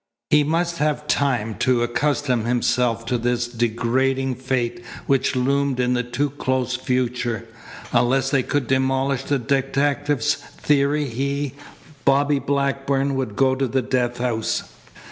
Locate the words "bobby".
12.03-12.39